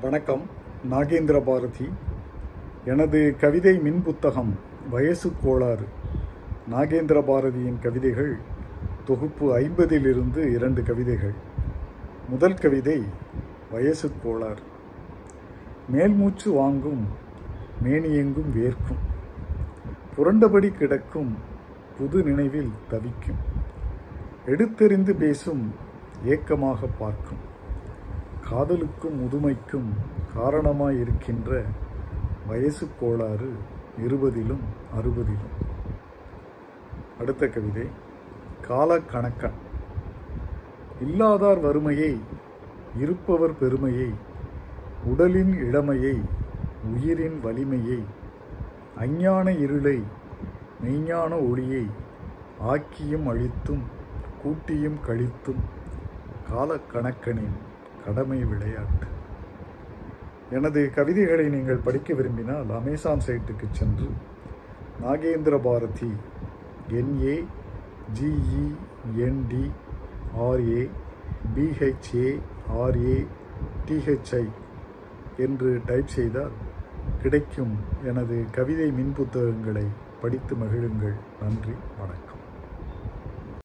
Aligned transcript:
வணக்கம். 0.00 0.42
நாகேந்திர 0.90 1.42
பாரதி. 1.44 1.88
எனது 2.84 3.36
கவிதை 3.40 3.78
மின் 3.78 4.02
புத்தகம் 4.02 4.58
வயசு 4.90 5.32
கோளாறு. 5.42 5.84
நாகேந்திர 6.70 7.22
பாரதியின் 7.22 7.78
கவிதைகள் 7.78 8.36
தொகுப்பு 9.04 9.58
ஐம்பதிலிருந்து 9.58 10.52
இரண்டு 10.52 10.82
கவிதைகள். 10.82 11.34
முதல் 12.28 12.54
கவிதை 12.54 13.02
வயசு 13.72 14.10
கோளாறு. 14.22 14.62
மேல்மூச்சு 15.88 16.50
வாங்கும் 16.50 17.06
மேனியெங்கும் 17.84 18.50
வேர்க்கும். 18.54 19.02
புரண்டபடி 20.16 20.68
கிடக்கும் 20.68 21.36
புது 21.98 22.22
நினைவில் 22.22 22.72
தவிக்கும். 22.90 23.38
எடுத்தெறிந்து 24.46 25.12
பேசும் 25.12 25.74
ஏக்கமாக 26.24 26.86
பார்க்கும். 26.98 27.56
காதலுக்கும் 28.50 29.18
முதுமைக்கும் 29.20 29.88
காரணமாயிருக்கின்ற 30.36 31.64
வயசு 32.46 32.88
கோளாறு 33.00 33.52
இருபதிலும் 34.06 34.64
அறுபதிலும். 34.96 35.56
அடுத்த 37.18 37.46
கவிதை 37.46 37.86
காலக்கணக்கன். 38.68 39.58
இல்லாதார் 41.02 41.60
வறுமையை 41.60 42.20
இருப்பவர் 42.98 43.58
பெருமையை 43.58 44.10
உடலின் 45.04 45.52
இளமையை 45.52 46.22
உயிரின் 46.84 47.40
வலிமையை 47.40 48.02
அஞ்ஞான 48.98 49.52
இருளை 49.52 50.02
மெய்ஞான 50.84 51.50
ஒளியை 51.50 51.86
ஆக்கியும் 52.60 53.26
அழித்தும் 53.26 53.84
கூட்டியும் 54.42 54.98
கழித்தும் 55.06 55.62
காலக்கணக்கனின் 56.52 57.56
கடமை 58.08 58.40
விளையாட்டு. 58.50 59.06
எனது 60.56 60.80
கவிதைகளை 60.96 61.46
நீங்கள் 61.54 61.84
படிக்க 61.86 62.14
விரும்பினால் 62.14 62.70
அமேசான் 62.76 63.24
சைட்டுக்கு 63.26 63.66
சென்று 63.78 64.08
Nagendra 65.02 65.56
Bharathi 65.64 66.12
N A 67.00 67.34
G E 68.18 68.64
N D 69.26 69.64
R A 70.46 70.82
B H A 71.56 72.28
R A 72.84 73.18
T H I 73.88 74.44
என்று 75.46 75.72
டைப் 75.86 76.14
செய்தால் 76.16 76.56
கிடைக்கும் 77.22 77.74
எனது 78.04 78.38
கவிதை 78.58 78.90
மின் 78.98 79.14
புத்தகங்களை 79.16 79.86
படித்து 80.22 80.54
மகிழுங்கள். 80.56 81.16
நன்றி 81.42 81.74
வணக்கம். 81.98 82.42